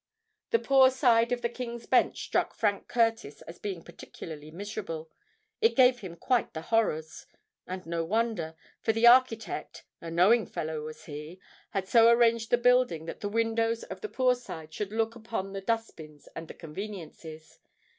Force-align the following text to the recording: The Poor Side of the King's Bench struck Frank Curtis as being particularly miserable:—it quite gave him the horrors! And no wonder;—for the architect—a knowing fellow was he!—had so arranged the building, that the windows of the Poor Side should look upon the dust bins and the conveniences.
The 0.49 0.57
Poor 0.57 0.89
Side 0.89 1.31
of 1.31 1.43
the 1.43 1.47
King's 1.47 1.85
Bench 1.85 2.23
struck 2.23 2.55
Frank 2.55 2.87
Curtis 2.87 3.43
as 3.43 3.59
being 3.59 3.83
particularly 3.83 4.49
miserable:—it 4.49 5.69
quite 5.75 5.75
gave 5.75 5.99
him 5.99 6.17
the 6.53 6.61
horrors! 6.69 7.27
And 7.67 7.85
no 7.85 8.03
wonder;—for 8.03 8.93
the 8.93 9.05
architect—a 9.05 10.09
knowing 10.09 10.47
fellow 10.47 10.81
was 10.81 11.05
he!—had 11.05 11.87
so 11.87 12.09
arranged 12.09 12.49
the 12.49 12.57
building, 12.57 13.05
that 13.05 13.19
the 13.19 13.29
windows 13.29 13.83
of 13.83 14.01
the 14.01 14.09
Poor 14.09 14.33
Side 14.33 14.73
should 14.73 14.91
look 14.91 15.13
upon 15.15 15.53
the 15.53 15.61
dust 15.61 15.95
bins 15.95 16.27
and 16.35 16.47
the 16.47 16.55
conveniences. 16.55 17.59